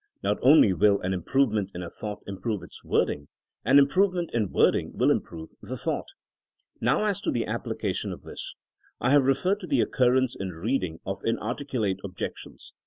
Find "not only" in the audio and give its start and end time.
0.23-0.73